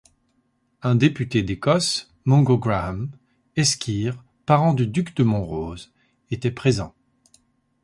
[0.81, 3.11] Un député d’Écosse, Mungo Graham,
[3.55, 5.91] esquire, parent du duc de Montrose,
[6.31, 6.95] était présent.